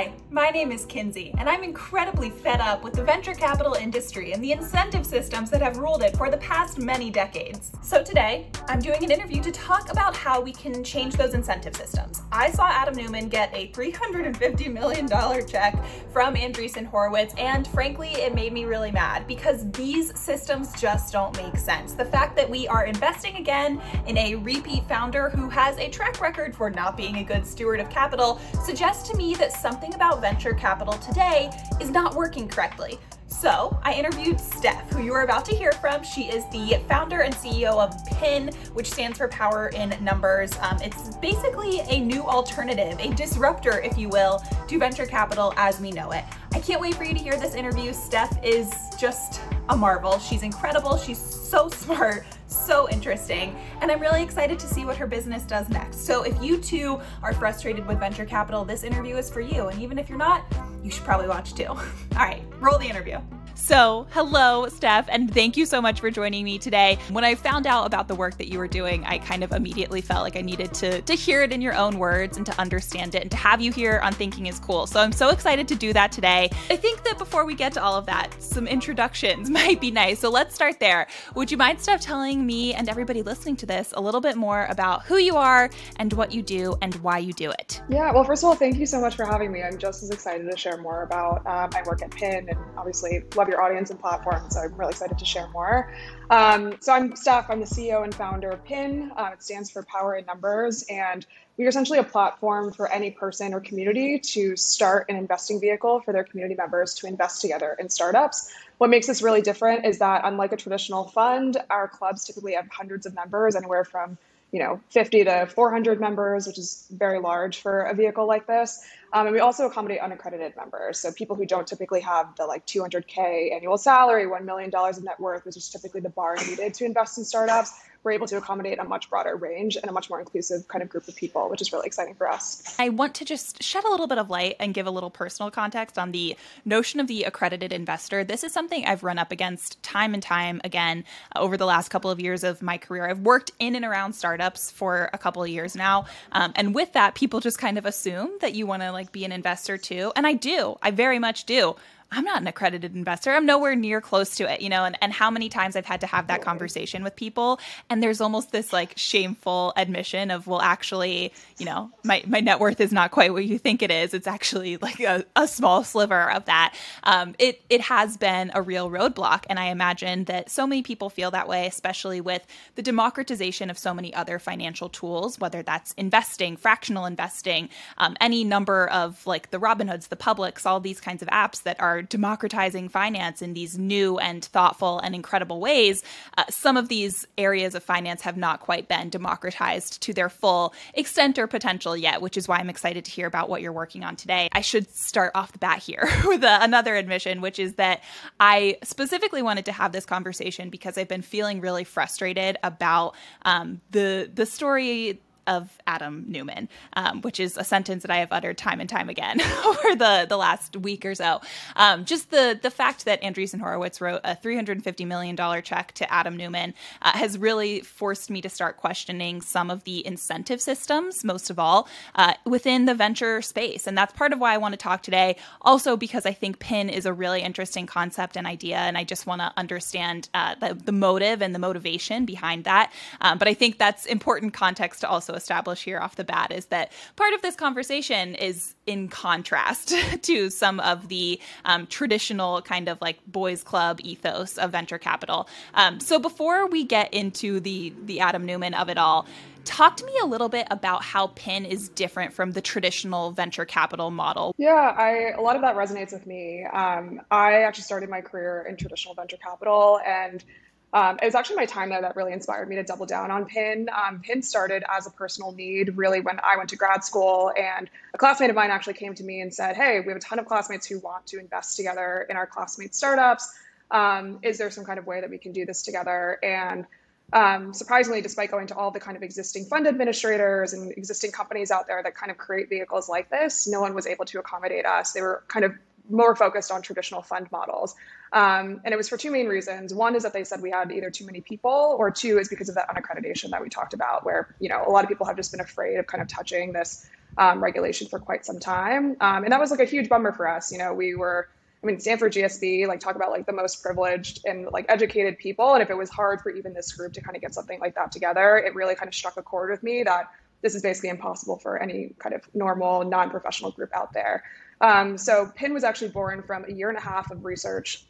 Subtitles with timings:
[0.00, 4.32] Hi, my name is Kinsey, and I'm incredibly fed up with the venture capital industry
[4.32, 7.70] and the incentive systems that have ruled it for the past many decades.
[7.82, 11.76] So today, I'm doing an interview to talk about how we can change those incentive
[11.76, 12.22] systems.
[12.32, 15.06] I saw Adam Neumann get a $350 million
[15.46, 15.76] check
[16.10, 21.36] from Andreessen Horowitz, and frankly, it made me really mad because these systems just don't
[21.36, 21.92] make sense.
[21.92, 26.22] The fact that we are investing again in a repeat founder who has a track
[26.22, 30.20] record for not being a good steward of capital suggests to me that something about
[30.20, 31.50] venture capital today
[31.80, 32.98] is not working correctly.
[33.30, 36.02] So I interviewed Steph, who you are about to hear from.
[36.02, 40.52] She is the founder and CEO of PIN, which stands for Power in Numbers.
[40.60, 45.80] Um, it's basically a new alternative, a disruptor, if you will, to venture capital as
[45.80, 46.24] we know it.
[46.52, 47.94] I can't wait for you to hear this interview.
[47.94, 49.40] Steph is just
[49.70, 50.18] a marvel.
[50.18, 50.98] She's incredible.
[50.98, 55.68] She's so smart, so interesting, and I'm really excited to see what her business does
[55.70, 56.04] next.
[56.04, 59.68] So if you too are frustrated with venture capital, this interview is for you.
[59.68, 60.44] And even if you're not,
[60.82, 61.66] you should probably watch too.
[61.66, 61.78] All
[62.16, 63.18] right, roll the interview.
[63.54, 66.98] So, hello, Steph, and thank you so much for joining me today.
[67.10, 70.00] When I found out about the work that you were doing, I kind of immediately
[70.00, 73.14] felt like I needed to, to hear it in your own words and to understand
[73.14, 74.86] it and to have you here on Thinking is Cool.
[74.86, 76.50] So, I'm so excited to do that today.
[76.68, 80.20] I think that before we get to all of that, some introductions might be nice.
[80.20, 81.06] So, let's start there.
[81.34, 84.66] Would you mind, Steph, telling me and everybody listening to this a little bit more
[84.70, 87.82] about who you are and what you do and why you do it?
[87.88, 89.62] Yeah, well, first of all, thank you so much for having me.
[89.62, 93.20] I'm just as excited to share more about uh, my work at PIN and obviously
[93.40, 94.50] love your audience and platform.
[94.50, 95.88] So I'm really excited to share more.
[96.28, 97.46] Um, so I'm Steph.
[97.48, 99.10] I'm the CEO and founder of PIN.
[99.16, 103.10] Uh, it stands for Power in Numbers, and we are essentially a platform for any
[103.10, 107.76] person or community to start an investing vehicle for their community members to invest together
[107.80, 108.52] in startups.
[108.76, 112.68] What makes this really different is that unlike a traditional fund, our clubs typically have
[112.70, 114.18] hundreds of members, anywhere from
[114.52, 118.80] you know 50 to 400 members, which is very large for a vehicle like this.
[119.12, 122.66] Um, and we also accommodate unaccredited members, so people who don't typically have the like
[122.66, 126.74] 200k annual salary, one million dollars of net worth, which is typically the bar needed
[126.74, 127.72] to invest in startups
[128.02, 130.88] we're able to accommodate a much broader range and a much more inclusive kind of
[130.88, 132.74] group of people, which is really exciting for us.
[132.78, 135.50] I want to just shed a little bit of light and give a little personal
[135.50, 138.24] context on the notion of the accredited investor.
[138.24, 141.04] This is something I've run up against time and time again
[141.36, 143.08] uh, over the last couple of years of my career.
[143.08, 146.06] I've worked in and around startups for a couple of years now.
[146.32, 149.24] Um, and with that, people just kind of assume that you want to like be
[149.24, 150.12] an investor too.
[150.16, 151.76] And I do, I very much do.
[152.12, 153.30] I'm not an accredited investor.
[153.30, 156.00] I'm nowhere near close to it, you know, and, and how many times I've had
[156.00, 157.60] to have that conversation with people.
[157.88, 162.58] And there's almost this like shameful admission of, well, actually, you know, my, my net
[162.58, 164.12] worth is not quite what you think it is.
[164.12, 166.74] It's actually like a, a small sliver of that.
[167.04, 169.44] Um, it, it has been a real roadblock.
[169.48, 172.44] And I imagine that so many people feel that way, especially with
[172.74, 177.68] the democratization of so many other financial tools, whether that's investing, fractional investing,
[177.98, 181.80] um, any number of like the Robinhoods, the Publics, all these kinds of apps that
[181.80, 186.02] are democratizing finance in these new and thoughtful and incredible ways,
[186.38, 190.74] uh, some of these areas of finance have not quite been democratized to their full
[190.94, 194.04] extent or potential yet, which is why I'm excited to hear about what you're working
[194.04, 194.48] on today.
[194.52, 198.02] I should start off the bat here with a, another admission, which is that
[198.38, 203.80] I specifically wanted to have this conversation because I've been feeling really frustrated about um,
[203.90, 208.56] the the story of Adam Neumann, um, which is a sentence that I have uttered
[208.56, 211.40] time and time again over the, the last week or so.
[211.76, 216.36] Um, just the the fact that Andreessen Horowitz wrote a $350 million check to Adam
[216.36, 216.72] Neumann
[217.02, 221.58] uh, has really forced me to start questioning some of the incentive systems, most of
[221.58, 223.86] all, uh, within the venture space.
[223.86, 225.36] And that's part of why I want to talk today.
[225.62, 229.26] Also, because I think PIN is a really interesting concept and idea, and I just
[229.26, 232.92] want to understand uh, the, the motive and the motivation behind that.
[233.20, 236.66] Um, but I think that's important context to also establish here off the bat is
[236.66, 242.88] that part of this conversation is in contrast to some of the um, traditional kind
[242.88, 245.48] of like boys club ethos of venture capital.
[245.74, 249.26] Um, so before we get into the the Adam Neumann of it all,
[249.64, 253.64] talk to me a little bit about how PIN is different from the traditional venture
[253.64, 254.54] capital model.
[254.58, 256.64] Yeah, I a lot of that resonates with me.
[256.64, 260.44] Um, I actually started my career in traditional venture capital and
[260.92, 263.46] um, it was actually my time there that really inspired me to double down on
[263.46, 263.88] PIN.
[263.94, 267.52] Um, PIN started as a personal need, really, when I went to grad school.
[267.56, 270.20] And a classmate of mine actually came to me and said, Hey, we have a
[270.20, 273.52] ton of classmates who want to invest together in our classmates' startups.
[273.92, 276.38] Um, is there some kind of way that we can do this together?
[276.42, 276.86] And
[277.32, 281.70] um, surprisingly, despite going to all the kind of existing fund administrators and existing companies
[281.70, 284.86] out there that kind of create vehicles like this, no one was able to accommodate
[284.86, 285.12] us.
[285.12, 285.72] They were kind of
[286.08, 287.94] more focused on traditional fund models.
[288.32, 289.92] Um, and it was for two main reasons.
[289.92, 292.68] One is that they said we had either too many people, or two is because
[292.68, 295.36] of that unaccreditation that we talked about, where you know a lot of people have
[295.36, 299.16] just been afraid of kind of touching this um, regulation for quite some time.
[299.20, 300.70] Um, and that was like a huge bummer for us.
[300.70, 301.48] You know, we were,
[301.82, 305.74] I mean, Stanford GSB, like talk about like the most privileged and like educated people.
[305.74, 307.94] And if it was hard for even this group to kind of get something like
[307.94, 310.30] that together, it really kind of struck a chord with me that
[310.62, 314.44] this is basically impossible for any kind of normal non-professional group out there.
[314.82, 318.04] Um, so PIN was actually born from a year and a half of research,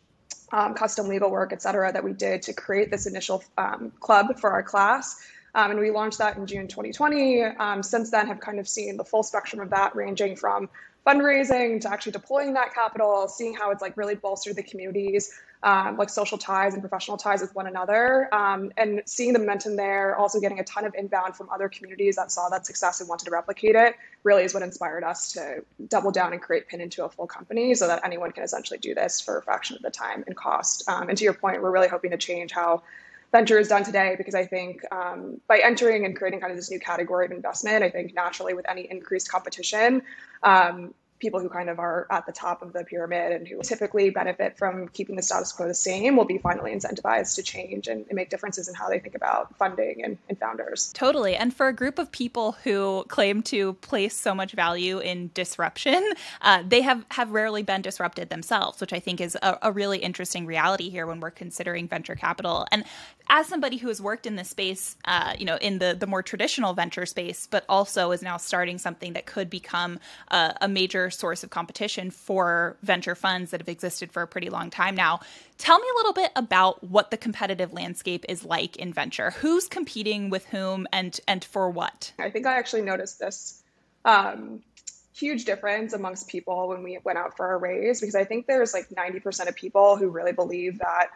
[0.52, 4.38] um, custom legal work, et cetera, that we did to create this initial um, club
[4.38, 5.20] for our class.
[5.54, 7.42] Um, and we launched that in June 2020.
[7.42, 10.68] Um, since then, have kind of seen the full spectrum of that, ranging from
[11.06, 15.32] fundraising to actually deploying that capital, seeing how it's like really bolstered the communities,
[15.62, 19.76] um, like social ties and professional ties with one another, um, and seeing the momentum
[19.76, 20.16] there.
[20.16, 23.24] Also getting a ton of inbound from other communities that saw that success and wanted
[23.24, 23.94] to replicate it.
[24.24, 27.74] Really is what inspired us to double down and create Pin into a full company,
[27.74, 30.88] so that anyone can essentially do this for a fraction of the time and cost.
[30.88, 32.82] Um, and to your point, we're really hoping to change how
[33.32, 36.70] venture is done today because I think um, by entering and creating kind of this
[36.70, 40.02] new category of investment, I think naturally with any increased competition,
[40.42, 44.10] um, people who kind of are at the top of the pyramid and who typically
[44.10, 48.06] benefit from keeping the status quo the same will be finally incentivized to change and,
[48.08, 50.90] and make differences in how they think about funding and, and, founders.
[50.94, 51.36] Totally.
[51.36, 56.02] And for a group of people who claim to place so much value in disruption,
[56.40, 59.98] uh, they have, have rarely been disrupted themselves, which I think is a, a really
[59.98, 62.66] interesting reality here when we're considering venture capital.
[62.72, 62.84] And
[63.30, 66.22] as somebody who has worked in this space, uh, you know, in the the more
[66.22, 71.10] traditional venture space, but also is now starting something that could become a, a major
[71.10, 75.20] source of competition for venture funds that have existed for a pretty long time now.
[75.58, 79.30] Tell me a little bit about what the competitive landscape is like in venture.
[79.30, 82.12] Who's competing with whom, and and for what?
[82.18, 83.62] I think I actually noticed this.
[84.04, 84.62] Um,
[85.14, 88.72] huge difference amongst people when we went out for our raise because I think there's
[88.72, 91.10] like 90% of people who really believe that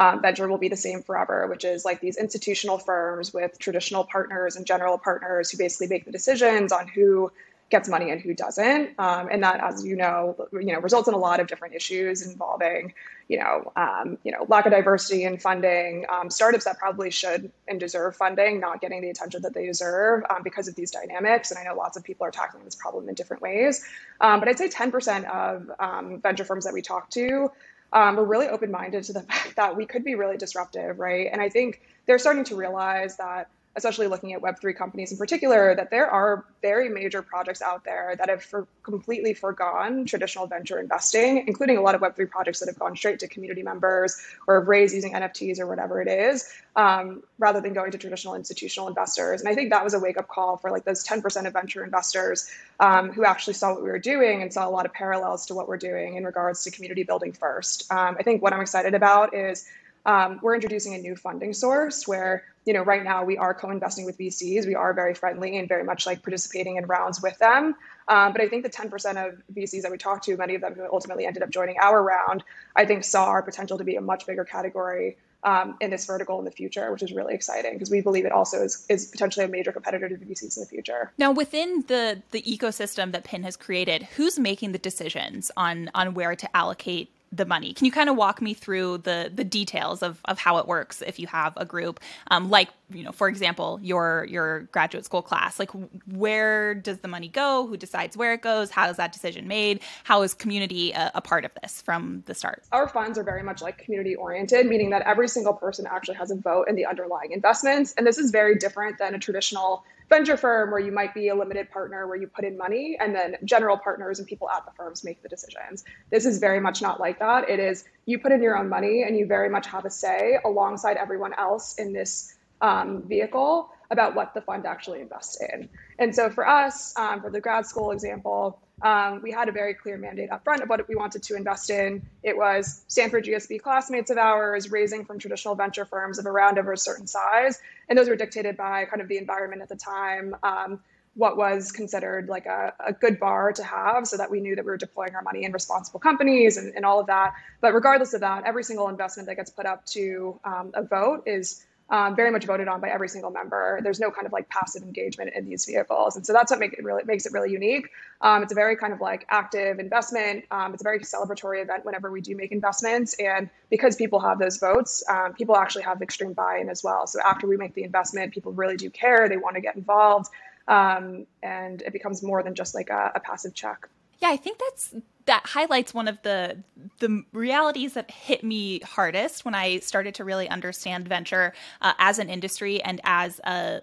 [0.00, 4.02] um, venture will be the same forever, which is like these institutional firms with traditional
[4.02, 7.30] partners and general partners who basically make the decisions on who
[7.68, 8.98] gets money and who doesn't.
[8.98, 12.26] Um, and that, as you know, you know, results in a lot of different issues
[12.26, 12.94] involving,
[13.28, 17.52] you know, um, you know, lack of diversity in funding, um, startups that probably should
[17.68, 21.50] and deserve funding, not getting the attention that they deserve um, because of these dynamics.
[21.50, 23.84] And I know lots of people are tackling this problem in different ways.
[24.22, 27.52] Um, but I'd say 10% of um, venture firms that we talk to
[27.92, 31.28] um, we're really open minded to the fact that we could be really disruptive, right?
[31.30, 35.74] And I think they're starting to realize that especially looking at Web3 companies in particular,
[35.76, 40.80] that there are very major projects out there that have for completely forgone traditional venture
[40.80, 44.58] investing, including a lot of Web3 projects that have gone straight to community members or
[44.58, 48.88] have raised using NFTs or whatever it is, um, rather than going to traditional institutional
[48.88, 49.40] investors.
[49.40, 51.84] And I think that was a wake up call for like those 10% of venture
[51.84, 52.50] investors
[52.80, 55.54] um, who actually saw what we were doing and saw a lot of parallels to
[55.54, 57.90] what we're doing in regards to community building first.
[57.92, 59.64] Um, I think what I'm excited about is
[60.10, 64.04] um, we're introducing a new funding source where you know right now we are co-investing
[64.04, 67.74] with vcs we are very friendly and very much like participating in rounds with them
[68.08, 70.74] um, but i think the 10% of vcs that we talked to many of them
[70.74, 72.42] who ultimately ended up joining our round
[72.76, 76.38] i think saw our potential to be a much bigger category um, in this vertical
[76.38, 79.46] in the future, which is really exciting because we believe it also is, is potentially
[79.46, 81.12] a major competitor to the VCs in the future.
[81.16, 86.12] Now, within the the ecosystem that Pin has created, who's making the decisions on on
[86.12, 87.72] where to allocate the money.
[87.72, 91.02] Can you kind of walk me through the the details of, of how it works
[91.02, 92.00] if you have a group,
[92.30, 95.58] um, like you know, for example, your your graduate school class?
[95.58, 95.70] Like,
[96.06, 97.66] where does the money go?
[97.66, 98.70] Who decides where it goes?
[98.70, 99.80] How is that decision made?
[100.04, 102.64] How is community a, a part of this from the start?
[102.72, 106.30] Our funds are very much like community oriented, meaning that every single person actually has
[106.30, 110.36] a vote in the underlying investments, and this is very different than a traditional venture
[110.36, 113.36] firm where you might be a limited partner where you put in money and then
[113.44, 115.84] general partners and people at the firms make the decisions.
[116.10, 117.48] This is very much not like that.
[117.48, 120.36] It is you put in your own money and you very much have a say
[120.44, 125.68] alongside everyone else in this um, vehicle about what the fund actually invests in.
[125.98, 129.74] And so for us, um, for the grad school example, um, we had a very
[129.74, 132.02] clear mandate up front of what we wanted to invest in.
[132.22, 136.72] It was Stanford GSB classmates of ours raising from traditional venture firms of around over
[136.72, 137.60] a certain size.
[137.88, 140.80] And those were dictated by kind of the environment at the time, um,
[141.14, 144.64] what was considered like a, a, good bar to have so that we knew that
[144.64, 147.34] we were deploying our money in responsible companies and, and all of that.
[147.60, 151.24] But regardless of that, every single investment that gets put up to um, a vote
[151.26, 153.80] is um, very much voted on by every single member.
[153.82, 156.78] There's no kind of like passive engagement in these vehicles, and so that's what makes
[156.78, 157.90] it really makes it really unique.
[158.20, 160.44] Um, it's a very kind of like active investment.
[160.50, 164.38] Um, it's a very celebratory event whenever we do make investments, and because people have
[164.38, 167.06] those votes, um, people actually have extreme buy-in as well.
[167.06, 169.28] So after we make the investment, people really do care.
[169.28, 170.30] They want to get involved,
[170.68, 173.88] um, and it becomes more than just like a, a passive check.
[174.20, 174.94] Yeah, I think that's
[175.26, 176.62] that highlights one of the
[176.98, 182.18] the realities that hit me hardest when I started to really understand venture uh, as
[182.18, 183.82] an industry and as a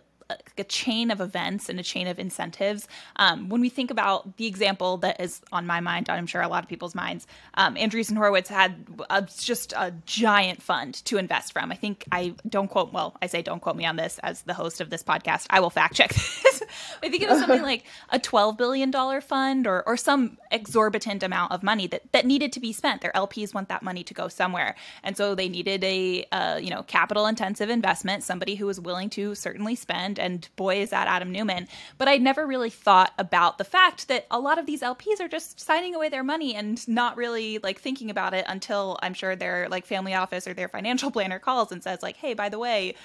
[0.58, 2.88] a chain of events and a chain of incentives.
[3.18, 6.48] Um, when we think about the example that is on my mind, I'm sure a
[6.48, 11.54] lot of people's minds, um, Andreessen Horowitz had a, just a giant fund to invest
[11.54, 11.72] from.
[11.72, 14.54] I think I don't quote, well, I say don't quote me on this as the
[14.54, 15.46] host of this podcast.
[15.50, 16.64] I will fact check this.
[17.04, 18.92] I think it was something like a $12 billion
[19.22, 23.02] fund or, or some exorbitant amount of money that, that needed to be spent.
[23.02, 24.76] Their LPs want that money to go somewhere.
[25.04, 29.10] And so they needed a, uh, you know, capital intensive investment, somebody who was willing
[29.12, 30.17] to certainly spend.
[30.20, 31.68] And boy, is that Adam Neumann.
[31.98, 35.28] But I never really thought about the fact that a lot of these LPs are
[35.28, 39.36] just signing away their money and not really like thinking about it until I'm sure
[39.36, 42.60] their like family office or their financial planner calls and says like, hey, by the
[42.60, 42.96] way,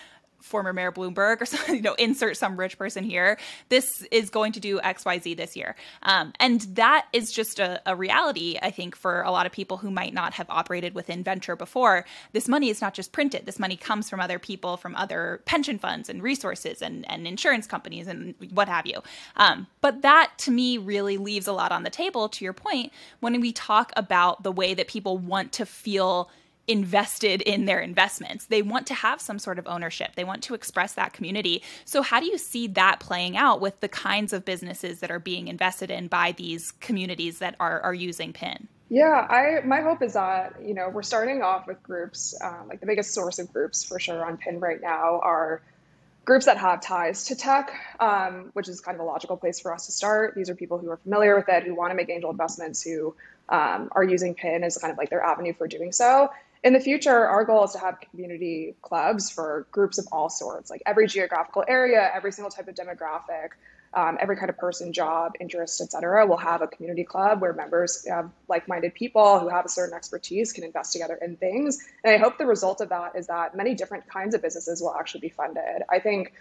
[0.43, 3.39] former Mayor Bloomberg or you know, insert some rich person here.
[3.69, 5.75] This is going to do X, Y, Z this year.
[6.03, 9.77] Um, and that is just a, a, reality, I think, for a lot of people
[9.77, 12.05] who might not have operated within venture before.
[12.33, 13.47] This money is not just printed.
[13.47, 17.67] This money comes from other people, from other pension funds and resources and, and insurance
[17.67, 19.03] companies and what have you.
[19.37, 22.93] Um, but that to me really leaves a lot on the table, to your point,
[23.21, 26.29] when we talk about the way that people want to feel
[26.69, 28.47] invested in their investments.
[28.47, 30.15] They want to have some sort of ownership.
[30.15, 31.63] They want to express that community.
[31.85, 35.19] So how do you see that playing out with the kinds of businesses that are
[35.19, 38.69] being invested in by these communities that are are using PIN?
[38.89, 42.81] Yeah, I my hope is that you know we're starting off with groups um, like
[42.81, 45.63] the biggest source of groups for sure on PIN right now are
[46.25, 49.75] groups that have ties to tech, um, which is kind of a logical place for
[49.75, 50.35] us to start.
[50.37, 53.17] These are people who are familiar with it, who want to make angel investments, who
[53.49, 56.31] um, are using PIN as kind of like their avenue for doing so
[56.65, 60.71] in the future, our goal is to have community clubs for groups of all sorts,
[60.71, 63.51] like every geographical area, every single type of demographic,
[63.95, 67.53] um, every kind of person, job, interest, et cetera, will have a community club where
[67.53, 71.79] members have like-minded people who have a certain expertise can invest together in things.
[72.05, 74.95] And I hope the result of that is that many different kinds of businesses will
[74.95, 75.83] actually be funded.
[75.91, 76.33] I think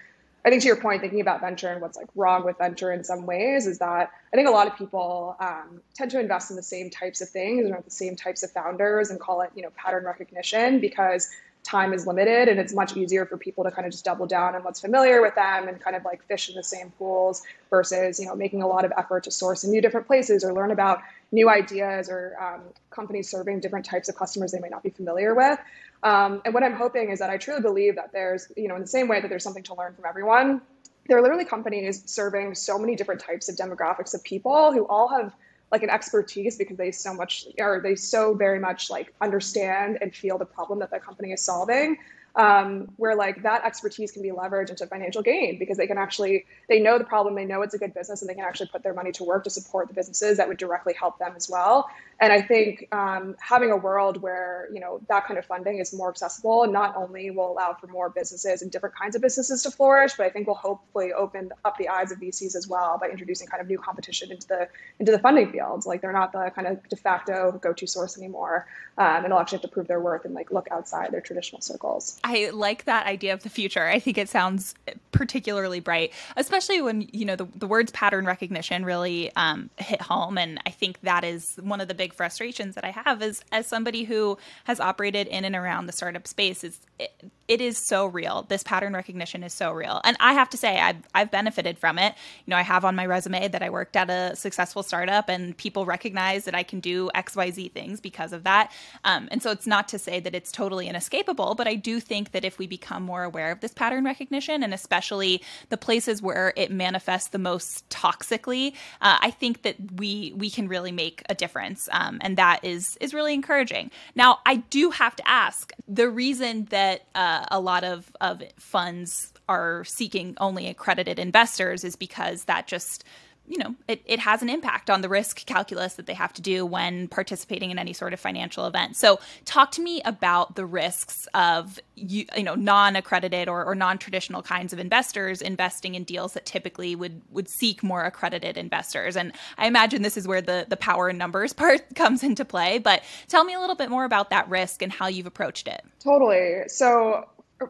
[0.44, 3.04] I think to your point, thinking about venture and what's like wrong with venture in
[3.04, 6.56] some ways is that I think a lot of people um, tend to invest in
[6.56, 9.62] the same types of things and the same types of founders and call it, you
[9.62, 11.30] know, pattern recognition because
[11.64, 14.56] time is limited and it's much easier for people to kind of just double down
[14.56, 18.20] on what's familiar with them and kind of like fish in the same pools versus,
[18.20, 20.72] you know, making a lot of effort to source in new different places or learn
[20.72, 24.90] about new ideas or um, companies serving different types of customers they might not be
[24.90, 25.60] familiar with.
[26.04, 28.82] Um, and what I'm hoping is that I truly believe that there's, you know, in
[28.82, 30.62] the same way that there's something to learn from everyone,
[31.08, 35.08] there are literally companies serving so many different types of demographics of people who all
[35.10, 35.34] have
[35.72, 40.14] like an expertise because they so much or they so very much like understand and
[40.14, 41.98] feel the problem that the company is solving.
[42.34, 46.46] Um, where like that expertise can be leveraged into financial gain because they can actually
[46.70, 48.84] they know the problem they know it's a good business and they can actually put
[48.84, 51.90] their money to work to support the businesses that would directly help them as well
[52.22, 55.94] and i think um, having a world where you know that kind of funding is
[55.94, 59.72] more accessible not only will allow for more businesses and different kinds of businesses to
[59.72, 63.10] flourish but i think will hopefully open up the eyes of vcs as well by
[63.10, 64.68] introducing kind of new competition into the
[65.00, 68.66] into the funding fields like they're not the kind of de facto go-to source anymore
[68.98, 71.62] um, and they'll actually have to prove their worth and like look outside their traditional
[71.62, 73.88] circles I like that idea of the future.
[73.88, 74.76] I think it sounds
[75.12, 80.38] particularly bright, especially when you know the, the words pattern recognition really um, hit home.
[80.38, 83.68] And I think that is one of the big frustrations that I have as as
[83.68, 86.64] somebody who has operated in and around the startup space.
[86.64, 88.46] Is it, it is so real.
[88.48, 92.00] This pattern recognition is so real, and I have to say I've I've benefited from
[92.00, 92.16] it.
[92.46, 95.58] You know, I have on my resume that I worked at a successful startup, and
[95.58, 98.72] people recognize that I can do X Y Z things because of that.
[99.04, 102.32] Um, and so it's not to say that it's totally inescapable, but I do think
[102.32, 106.54] that if we become more aware of this pattern recognition, and especially the places where
[106.56, 111.36] it manifests the most toxically, uh, I think that we we can really make a
[111.36, 113.92] difference, um, and that is is really encouraging.
[114.16, 119.34] Now, I do have to ask the reason that uh, a lot of of funds
[119.50, 123.04] are seeking only accredited investors is because that just
[123.52, 126.42] you know, it, it has an impact on the risk calculus that they have to
[126.42, 128.96] do when participating in any sort of financial event.
[128.96, 134.42] So, talk to me about the risks of you, you know non-accredited or, or non-traditional
[134.42, 139.18] kinds of investors investing in deals that typically would would seek more accredited investors.
[139.18, 142.80] And I imagine this is where the the power in numbers part comes into play.
[142.80, 145.84] But tell me a little bit more about that risk and how you've approached it.
[146.00, 146.70] Totally.
[146.70, 147.28] So,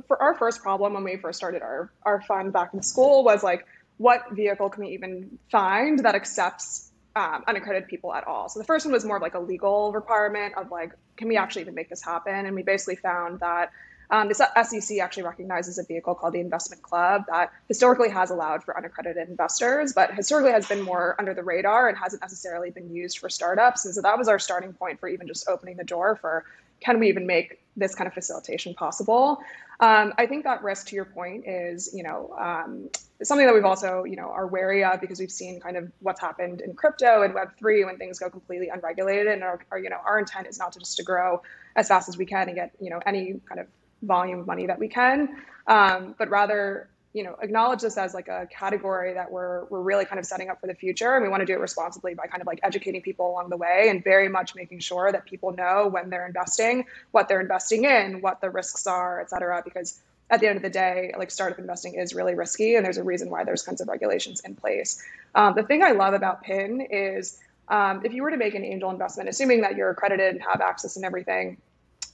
[0.07, 3.41] for our first problem when we first started our our fund back in school was
[3.41, 3.65] like
[4.01, 8.49] what vehicle can we even find that accepts um, unaccredited people at all?
[8.49, 11.37] So the first one was more of like a legal requirement of like, can we
[11.37, 12.47] actually even make this happen?
[12.47, 13.71] And we basically found that
[14.09, 18.63] um, the SEC actually recognizes a vehicle called the Investment Club that historically has allowed
[18.63, 22.93] for unaccredited investors, but historically has been more under the radar and hasn't necessarily been
[22.93, 23.85] used for startups.
[23.85, 26.43] And so that was our starting point for even just opening the door for
[26.81, 29.39] can we even make this kind of facilitation possible.
[29.79, 32.89] Um, I think that risk, to your point, is you know um,
[33.23, 36.21] something that we've also you know are wary of because we've seen kind of what's
[36.21, 39.89] happened in crypto and Web three when things go completely unregulated, and our, our, you
[39.89, 41.41] know our intent is not to just to grow
[41.75, 43.67] as fast as we can and get you know any kind of
[44.03, 48.27] volume of money that we can, um, but rather you know acknowledge this as like
[48.27, 51.29] a category that we're we're really kind of setting up for the future and we
[51.29, 54.03] want to do it responsibly by kind of like educating people along the way and
[54.03, 58.39] very much making sure that people know when they're investing what they're investing in what
[58.41, 59.99] the risks are et cetera because
[60.29, 63.03] at the end of the day like startup investing is really risky and there's a
[63.03, 65.03] reason why there's kinds of regulations in place.
[65.35, 68.63] Um, the thing i love about pin is um, if you were to make an
[68.63, 71.57] angel investment assuming that you're accredited and have access and everything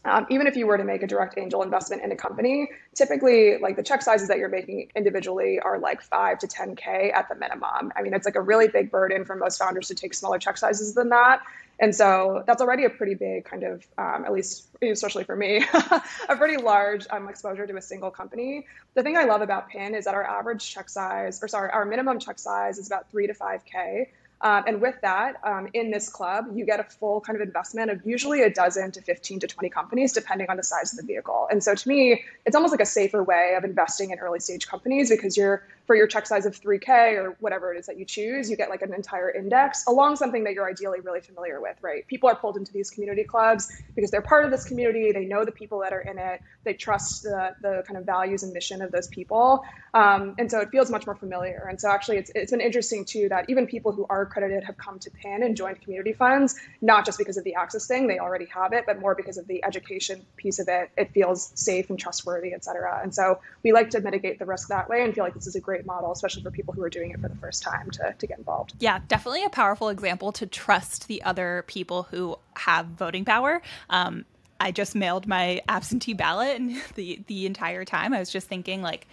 [0.07, 3.57] um, even if you were to make a direct angel investment in a company, typically
[3.57, 7.35] like the check sizes that you're making individually are like five to 10K at the
[7.35, 7.91] minimum.
[7.95, 10.57] I mean, it's like a really big burden for most founders to take smaller check
[10.57, 11.41] sizes than that.
[11.79, 15.63] And so that's already a pretty big kind of, um, at least especially for me,
[16.29, 18.65] a pretty large um, exposure to a single company.
[18.95, 21.85] The thing I love about PIN is that our average check size, or sorry, our
[21.85, 24.07] minimum check size is about three to 5K.
[24.41, 27.89] Um, and with that, um, in this club, you get a full kind of investment
[27.89, 31.05] of usually a dozen to 15 to 20 companies, depending on the size of the
[31.05, 31.47] vehicle.
[31.49, 34.67] And so to me, it's almost like a safer way of investing in early stage
[34.67, 38.03] companies because you're for your check size of 3K or whatever it is that you
[38.03, 41.77] choose, you get like an entire index along something that you're ideally really familiar with,
[41.81, 42.05] right?
[42.07, 45.13] People are pulled into these community clubs because they're part of this community.
[45.13, 46.41] They know the people that are in it.
[46.65, 49.63] They trust the, the kind of values and mission of those people.
[49.93, 51.67] Um, and so it feels much more familiar.
[51.69, 54.77] And so actually, it's, it's been interesting too that even people who are accredited have
[54.77, 58.19] come to PIN and joined community funds, not just because of the access thing, they
[58.19, 60.91] already have it, but more because of the education piece of it.
[60.97, 62.99] It feels safe and trustworthy, et cetera.
[63.01, 65.55] And so we like to mitigate the risk that way and feel like this is
[65.55, 67.91] a great great model, especially for people who are doing it for the first time
[67.91, 68.73] to, to get involved.
[68.79, 73.61] Yeah, definitely a powerful example to trust the other people who have voting power.
[73.89, 74.25] Um,
[74.59, 78.81] I just mailed my absentee ballot, and the the entire time I was just thinking
[78.81, 79.07] like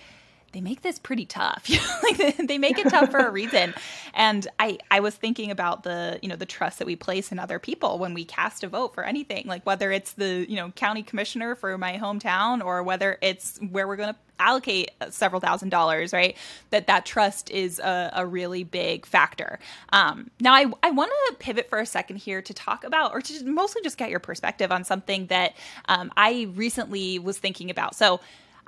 [0.55, 1.69] they make this pretty tough.
[2.03, 3.75] like they make it tough for a reason.
[4.15, 7.39] And I I was thinking about the, you know, the trust that we place in
[7.39, 10.71] other people when we cast a vote for anything, like whether it's the, you know,
[10.71, 15.71] county commissioner for my hometown or whether it's where we're going to allocate several thousand
[15.71, 16.37] dollars, right?
[16.71, 19.59] That that trust is a, a really big factor.
[19.93, 23.21] Um, now, I, I want to pivot for a second here to talk about, or
[23.21, 25.55] to mostly just get your perspective on something that
[25.87, 27.95] um, I recently was thinking about.
[27.95, 28.21] So,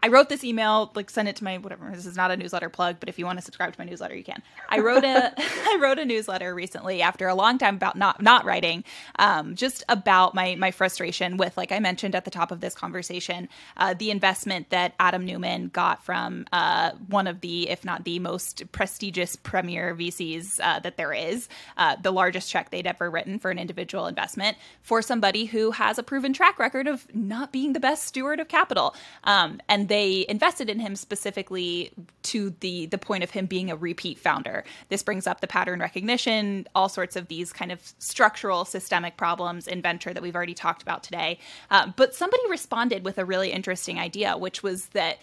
[0.07, 1.91] I wrote this email, like send it to my whatever.
[1.93, 4.15] This is not a newsletter plug, but if you want to subscribe to my newsletter,
[4.15, 4.41] you can.
[4.69, 8.45] I wrote a I wrote a newsletter recently after a long time about not not
[8.45, 8.85] writing,
[9.19, 12.73] um, just about my my frustration with, like I mentioned at the top of this
[12.73, 18.05] conversation, uh, the investment that Adam Neumann got from uh, one of the, if not
[18.05, 23.11] the most prestigious premier VCs uh, that there is, uh, the largest check they'd ever
[23.11, 27.51] written for an individual investment for somebody who has a proven track record of not
[27.51, 29.96] being the best steward of capital, um, and they
[30.29, 31.93] invested in him specifically
[32.25, 34.65] to the the point of him being a repeat founder.
[34.89, 39.67] This brings up the pattern recognition, all sorts of these kind of structural systemic problems
[39.67, 41.39] in venture that we've already talked about today.
[41.71, 45.19] Uh, but somebody responded with a really interesting idea, which was that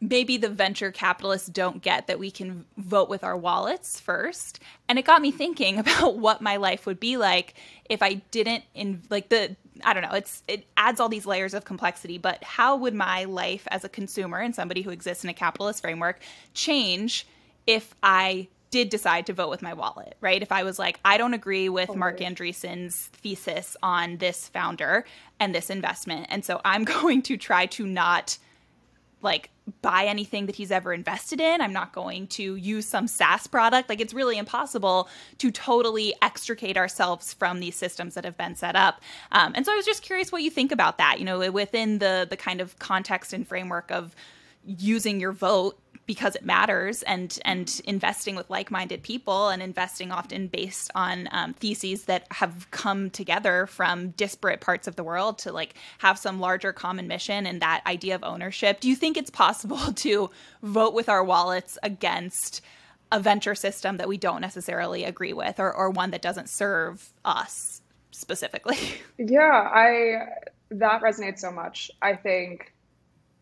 [0.00, 4.98] maybe the venture capitalists don't get that we can vote with our wallets first and
[4.98, 7.54] it got me thinking about what my life would be like
[7.88, 11.54] if i didn't in like the I don't know, it's it adds all these layers
[11.54, 15.30] of complexity, but how would my life as a consumer and somebody who exists in
[15.30, 16.20] a capitalist framework
[16.52, 17.26] change
[17.66, 20.42] if I did decide to vote with my wallet, right?
[20.42, 25.04] If I was like, I don't agree with oh, Marc Andreessen's thesis on this founder
[25.38, 28.36] and this investment, and so I'm going to try to not
[29.24, 29.50] like
[29.82, 31.60] buy anything that he's ever invested in.
[31.60, 33.88] I'm not going to use some SaaS product.
[33.88, 35.08] Like it's really impossible
[35.38, 39.00] to totally extricate ourselves from these systems that have been set up.
[39.32, 41.18] Um, and so I was just curious what you think about that.
[41.18, 44.14] You know, within the the kind of context and framework of
[44.64, 50.48] using your vote because it matters and and investing with like-minded people and investing often
[50.48, 55.52] based on um, theses that have come together from disparate parts of the world to
[55.52, 58.80] like have some larger common mission and that idea of ownership.
[58.80, 60.30] Do you think it's possible to
[60.62, 62.60] vote with our wallets against
[63.12, 67.12] a venture system that we don't necessarily agree with or, or one that doesn't serve
[67.24, 68.78] us specifically?
[69.18, 70.26] Yeah i
[70.70, 71.90] that resonates so much.
[72.02, 72.73] I think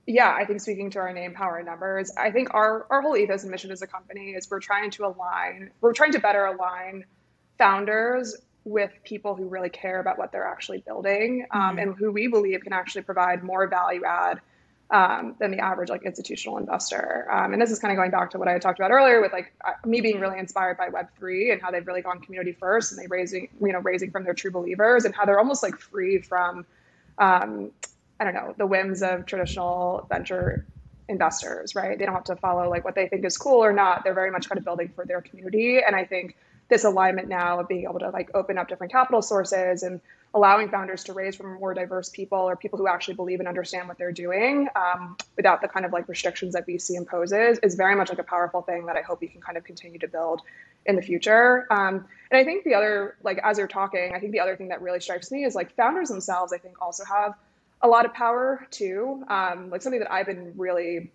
[0.07, 3.17] yeah, I think speaking to our name, power, and numbers, I think our, our whole
[3.17, 6.45] ethos and mission as a company is we're trying to align, we're trying to better
[6.45, 7.05] align
[7.59, 11.79] founders with people who really care about what they're actually building um, mm-hmm.
[11.79, 14.41] and who we believe can actually provide more value add
[14.91, 17.27] um, than the average like institutional investor.
[17.33, 19.33] Um, and this is kind of going back to what I talked about earlier with
[19.33, 22.53] like uh, me being really inspired by Web three and how they've really gone community
[22.53, 25.63] first and they raising you know raising from their true believers and how they're almost
[25.63, 26.67] like free from
[27.19, 27.71] um,
[28.23, 30.65] I don't know, the whims of traditional venture
[31.09, 31.99] investors, right?
[31.99, 34.05] They don't have to follow like what they think is cool or not.
[34.05, 35.81] They're very much kind of building for their community.
[35.85, 36.37] And I think
[36.69, 40.01] this alignment now of being able to like open up different capital sources and
[40.35, 43.89] allowing founders to raise from more diverse people or people who actually believe and understand
[43.89, 47.97] what they're doing um, without the kind of like restrictions that VC imposes is very
[47.97, 50.43] much like a powerful thing that I hope we can kind of continue to build
[50.87, 51.67] in the future.
[51.71, 54.69] Um, and I think the other, like as you're talking, I think the other thing
[54.69, 57.35] that really strikes me is like founders themselves, I think also have
[57.83, 59.25] a lot of power too.
[59.29, 61.11] Um, like something that I've been really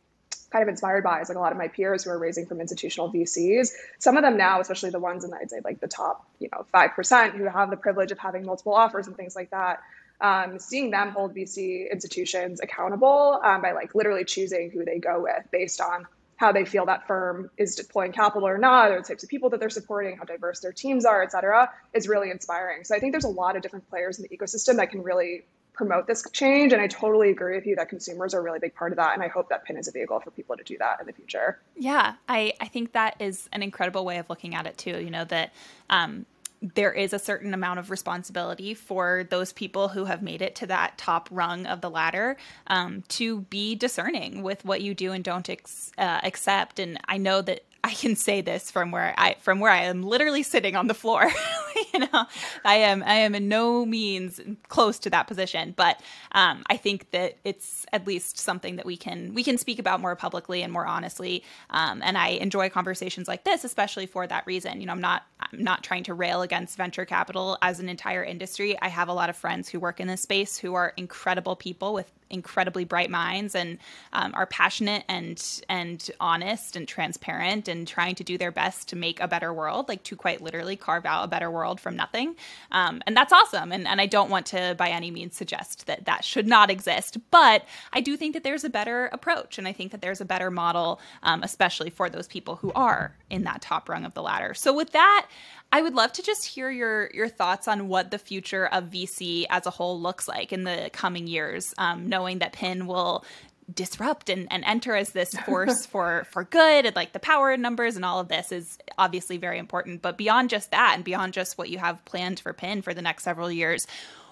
[0.51, 2.61] kind of inspired by is like a lot of my peers who are raising from
[2.61, 3.69] institutional VCs.
[3.99, 6.65] Some of them now, especially the ones in I'd say like the top, you know,
[6.71, 9.81] five percent who have the privilege of having multiple offers and things like that.
[10.19, 15.21] Um, seeing them hold VC institutions accountable um, by like literally choosing who they go
[15.21, 19.03] with based on how they feel that firm is deploying capital or not, or the
[19.03, 22.29] types of people that they're supporting, how diverse their teams are, et cetera, is really
[22.31, 22.83] inspiring.
[22.83, 25.45] So I think there's a lot of different players in the ecosystem that can really
[25.77, 26.73] promote this change.
[26.73, 29.13] And I totally agree with you that consumers are a really big part of that.
[29.13, 31.13] And I hope that PIN is a vehicle for people to do that in the
[31.13, 31.59] future.
[31.77, 34.99] Yeah, I, I think that is an incredible way of looking at it too.
[34.99, 35.53] You know, that
[35.89, 36.25] um,
[36.61, 40.67] there is a certain amount of responsibility for those people who have made it to
[40.67, 42.37] that top rung of the ladder
[42.67, 46.79] um, to be discerning with what you do and don't ex- uh, accept.
[46.79, 50.03] And I know that I can say this from where I from where I am
[50.03, 51.31] literally sitting on the floor.
[51.93, 52.25] you know,
[52.65, 57.11] I am I am in no means close to that position, but um, I think
[57.11, 60.71] that it's at least something that we can we can speak about more publicly and
[60.71, 61.43] more honestly.
[61.69, 64.79] Um, and I enjoy conversations like this, especially for that reason.
[64.79, 68.23] You know, I'm not I'm not trying to rail against venture capital as an entire
[68.23, 68.79] industry.
[68.81, 71.93] I have a lot of friends who work in this space who are incredible people
[71.93, 73.77] with incredibly bright minds and
[74.13, 78.95] um, are passionate and and honest and transparent and trying to do their best to
[78.95, 82.35] make a better world like to quite literally carve out a better world from nothing.
[82.71, 83.71] Um, and that's awesome.
[83.71, 87.17] And, and i don't want to by any means suggest that that should not exist
[87.31, 89.57] but i do think that there's a better approach.
[89.57, 93.15] And i think that there's a better model um, especially for those people who are
[93.29, 94.53] in that top rung of the ladder.
[94.53, 95.27] So with that
[95.71, 99.45] I would love to just hear your your thoughts on what the future of VC
[99.49, 103.25] as a whole looks like in the coming years, um, knowing that Pin will
[103.73, 107.61] disrupt and, and enter as this force for for good and like the power in
[107.61, 110.01] numbers and all of this is obviously very important.
[110.01, 113.01] But beyond just that and beyond just what you have planned for pin for the
[113.01, 113.85] next several years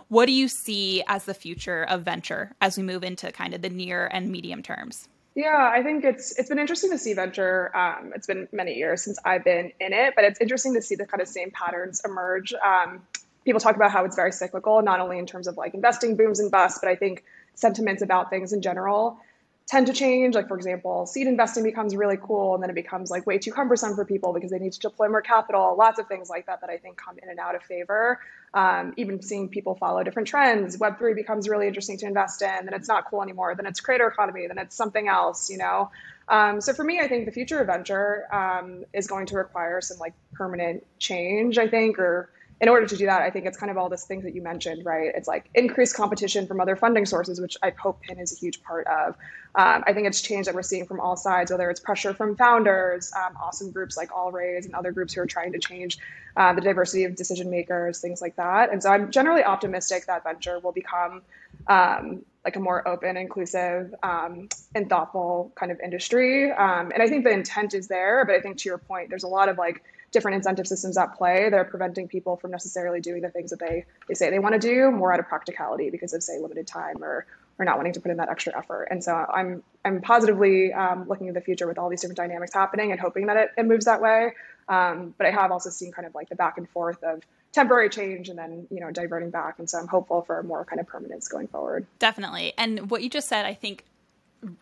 [0.08, 3.62] what do you see as the future of venture as we move into kind of
[3.62, 7.76] the near and medium terms yeah, I think it's it's been interesting to see venture.
[7.76, 10.96] Um, it's been many years since I've been in it, but it's interesting to see
[10.96, 12.54] the kind of same patterns emerge.
[12.54, 13.02] Um,
[13.44, 16.40] people talk about how it's very cyclical, not only in terms of like investing booms
[16.40, 19.20] and busts, but I think sentiments about things in general
[19.68, 20.36] tend to change.
[20.36, 23.52] Like, for example, seed investing becomes really cool and then it becomes like way too
[23.52, 25.76] cumbersome for people because they need to deploy more capital.
[25.78, 28.20] Lots of things like that that I think come in and out of favor.
[28.54, 30.78] Um, even seeing people follow different trends.
[30.78, 33.54] Web3 becomes really interesting to invest in, then it's not cool anymore.
[33.56, 35.90] Then it's creator economy, then it's something else, you know?
[36.28, 39.82] Um, so for me, I think the future of venture um, is going to require
[39.82, 42.30] some like permanent change, I think, or
[42.62, 44.42] in order to do that, I think it's kind of all these things that you
[44.42, 45.12] mentioned, right?
[45.14, 48.64] It's like increased competition from other funding sources, which I hope PIN is a huge
[48.64, 49.16] part of.
[49.56, 52.36] Um, I think it's change that we're seeing from all sides, whether it's pressure from
[52.36, 55.98] founders, um, awesome groups like All Raise and other groups who are trying to change
[56.38, 58.72] uh, the diversity of decision makers, things like that.
[58.72, 61.22] And so I'm generally optimistic that venture will become
[61.68, 66.52] um, like a more open, inclusive, um, and thoughtful kind of industry.
[66.52, 69.24] Um, and I think the intent is there, but I think to your point, there's
[69.24, 69.84] a lot of like
[70.16, 73.60] different incentive systems at play that are preventing people from necessarily doing the things that
[73.60, 76.66] they, they say they want to do more out of practicality because of say limited
[76.66, 78.88] time or or not wanting to put in that extra effort.
[78.90, 82.54] And so I'm I'm positively um, looking at the future with all these different dynamics
[82.54, 84.34] happening and hoping that it, it moves that way.
[84.70, 87.90] Um, but I have also seen kind of like the back and forth of temporary
[87.90, 89.60] change and then you know diverting back.
[89.60, 91.86] And so I'm hopeful for more kind of permanence going forward.
[92.00, 92.54] Definitely.
[92.58, 93.84] And what you just said, I think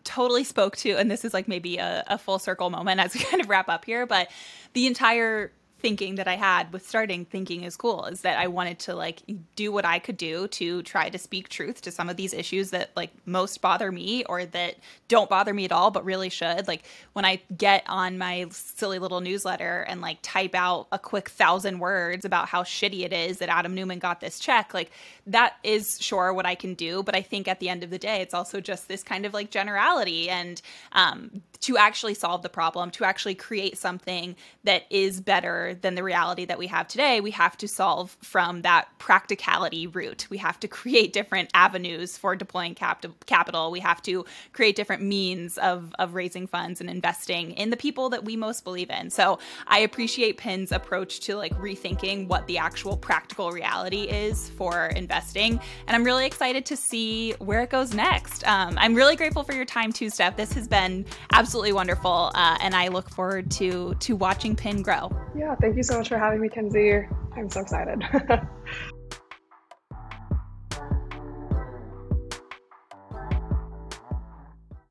[0.04, 3.20] totally spoke to, and this is like maybe a, a full circle moment as we
[3.24, 4.28] kind of wrap up here, but
[4.72, 5.52] the entire
[5.84, 9.20] thinking that I had with starting thinking is cool is that I wanted to like
[9.54, 12.70] do what I could do to try to speak truth to some of these issues
[12.70, 14.76] that like most bother me or that
[15.08, 16.66] don't bother me at all but really should.
[16.66, 21.28] Like when I get on my silly little newsletter and like type out a quick
[21.28, 24.90] thousand words about how shitty it is that Adam Neumann got this check, like
[25.26, 27.02] that is sure what I can do.
[27.02, 29.34] But I think at the end of the day, it's also just this kind of
[29.34, 35.20] like generality and um, to actually solve the problem, to actually create something that is
[35.20, 39.86] better than the reality that we have today, we have to solve from that practicality
[39.86, 40.26] route.
[40.30, 43.70] We have to create different avenues for deploying cap- capital.
[43.70, 48.08] We have to create different means of, of raising funds and investing in the people
[48.10, 49.10] that we most believe in.
[49.10, 54.86] So I appreciate Pin's approach to like rethinking what the actual practical reality is for
[54.86, 55.60] investing.
[55.86, 58.46] And I'm really excited to see where it goes next.
[58.46, 60.36] Um, I'm really grateful for your time too, Steph.
[60.36, 62.30] This has been absolutely wonderful.
[62.34, 65.10] Uh, and I look forward to, to watching Pin grow.
[65.36, 67.06] Yeah, thank you so much for having me, Kenzie.
[67.34, 68.02] I'm so excited.